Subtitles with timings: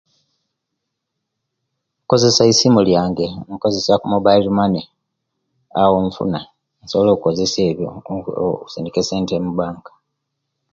[2.01, 4.81] Inkozesia isimu lyange ninkozesia kumobile mane
[5.81, 6.39] awo infuna
[6.81, 7.87] insobola okozesia ebyo
[8.61, 9.91] okusindika esente mubanka